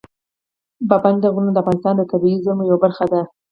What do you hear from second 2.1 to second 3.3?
طبیعي زیرمو یوه برخه ده.